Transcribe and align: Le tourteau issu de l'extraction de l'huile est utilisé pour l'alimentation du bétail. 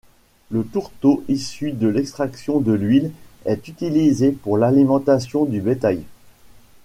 Le 0.49 0.63
tourteau 0.65 1.23
issu 1.27 1.73
de 1.73 1.87
l'extraction 1.87 2.59
de 2.59 2.71
l'huile 2.71 3.11
est 3.45 3.67
utilisé 3.67 4.31
pour 4.31 4.57
l'alimentation 4.57 5.45
du 5.45 5.61
bétail. 5.61 6.01